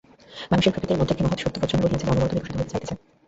মানুষের 0.51 0.73
প্রকৃতির 0.73 0.99
মধ্যে 0.99 1.13
একটি 1.13 1.23
মহৎ 1.25 1.39
সত্য 1.43 1.55
প্রচ্ছন্ন 1.61 1.81
রহিয়াছে, 1.83 2.01
যাহা 2.05 2.13
অনবরত 2.13 2.31
বিকশিত 2.35 2.55
হইতে 2.57 2.71
চাহিতেছে। 2.71 2.93